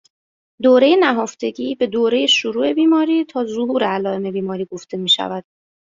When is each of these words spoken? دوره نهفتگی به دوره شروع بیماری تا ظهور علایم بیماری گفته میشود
دوره 0.63 0.95
نهفتگی 0.99 1.75
به 1.75 1.87
دوره 1.87 2.25
شروع 2.27 2.73
بیماری 2.73 3.25
تا 3.25 3.45
ظهور 3.45 3.83
علایم 3.83 4.31
بیماری 4.31 4.65
گفته 4.65 4.97
میشود 4.97 5.45